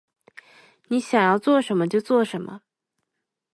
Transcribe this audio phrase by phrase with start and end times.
[0.87, 1.87] 你想要做什么？
[1.87, 2.63] 就做什么